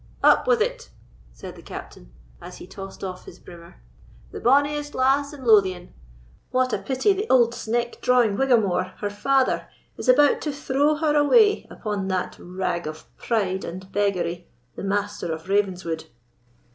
[0.23, 0.89] "Up with it,"
[1.31, 2.11] said the Captain,
[2.41, 3.83] as he tossed off his brimmer,
[4.31, 5.93] "the bonniest lass in Lothian!
[6.49, 9.67] What a pity the old sneckdrawing Whigamore, her father,
[9.97, 15.31] is about to throw her away upon that rag of pride and beggary, the Master
[15.31, 16.05] of Ravenswood!"